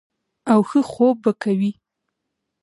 او 0.51 0.59
ښۀ 0.69 0.81
خوب 0.91 1.15
به 1.23 1.31
کوي- 1.41 1.71